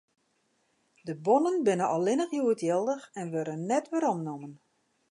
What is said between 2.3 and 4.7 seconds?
hjoed jildich en wurde net weromnommen.